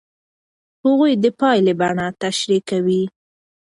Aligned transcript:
هغوی 0.83 1.13
د 1.23 1.25
پایلې 1.39 1.73
بڼه 1.79 2.05
تشریح 2.21 2.61
کوي. 2.69 3.03